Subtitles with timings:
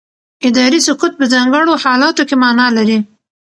[0.47, 2.97] اداري سکوت په ځانګړو حالاتو کې معنا لري.